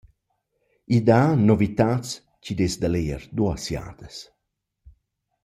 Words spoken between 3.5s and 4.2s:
jadas.